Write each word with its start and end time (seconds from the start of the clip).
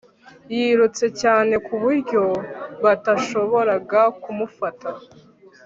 yirutse 0.55 1.05
cyane 1.21 1.53
ku 1.65 1.73
buryo 1.81 2.23
batashoboraga 2.83 4.01
kumufata 4.21 4.89